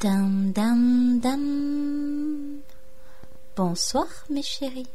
[0.00, 0.50] Dam,
[1.20, 2.62] dam.
[3.54, 4.86] Bonsoir, mes chéris.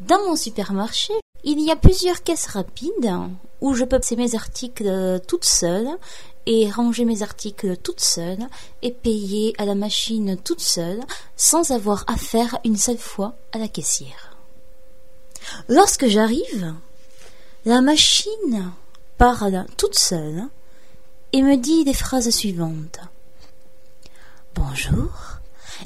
[0.00, 1.12] Dans mon supermarché,
[1.44, 3.12] il y a plusieurs caisses rapides
[3.60, 5.90] où je peux passer mes articles toute seule
[6.46, 8.48] et ranger mes articles toute seule
[8.80, 11.00] et payer à la machine toute seule
[11.36, 14.38] sans avoir affaire une seule fois à la caissière.
[15.68, 16.74] Lorsque j'arrive,
[17.66, 18.72] la machine
[19.18, 20.44] parle toute seule
[21.34, 23.00] et me dit les phrases suivantes.
[24.62, 25.10] Bonjour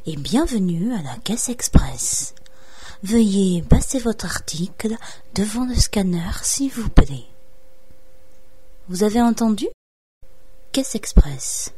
[0.05, 2.34] et bienvenue à la Caisse Express.
[3.05, 4.96] Veuillez passer votre article
[5.32, 7.24] devant le scanner, s'il vous plaît.
[8.88, 9.68] Vous avez entendu?
[10.73, 11.73] Caisse Express.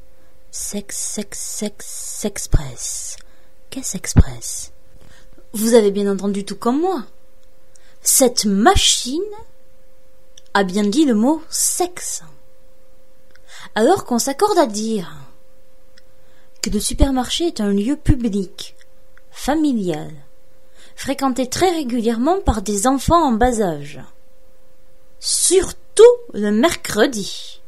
[0.51, 3.19] Sex, sex, sex, express.
[3.69, 4.73] Caisse Express.
[5.53, 7.05] Vous avez bien entendu tout comme moi.
[8.01, 9.21] Cette machine
[10.55, 12.23] a bien dit le mot sexe.
[13.75, 15.15] Alors qu'on s'accorde à dire
[16.71, 18.75] le supermarché est un lieu public,
[19.31, 20.11] familial,
[20.95, 24.01] fréquenté très régulièrement par des enfants en bas âge.
[25.21, 27.61] Surtout le mercredi.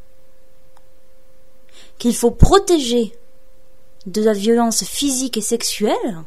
[1.99, 3.19] Qu'il faut protéger
[4.07, 6.23] de la violence physique et sexuelle.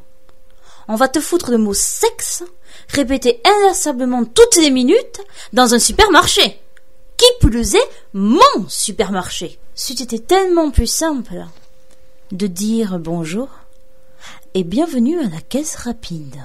[0.87, 2.43] On va te foutre le mot sexe
[2.89, 5.21] répété inlassablement toutes les minutes
[5.53, 6.61] dans un supermarché.
[7.17, 9.59] Qui plus est, mon supermarché.
[9.89, 11.45] Été tellement plus simple
[12.31, 13.49] de dire bonjour
[14.53, 16.37] et bienvenue à la caisse rapide.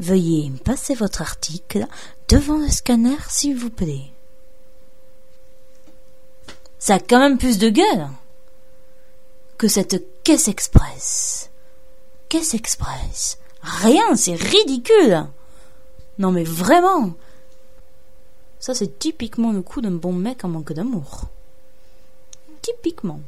[0.00, 1.86] Veuillez passer votre article
[2.28, 4.10] devant le scanner, s'il vous plaît.
[6.80, 8.08] Ça a quand même plus de gueule
[9.58, 11.50] que cette caisse express.
[12.28, 13.38] Caisse express.
[13.62, 15.24] Rien, c'est ridicule.
[16.18, 17.12] Non mais vraiment.
[18.58, 21.26] Ça c'est typiquement le coup d'un bon mec en manque d'amour.
[22.60, 23.20] Typiquement.